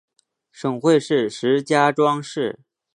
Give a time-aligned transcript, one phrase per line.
[0.51, 2.61] 省会是石家庄市。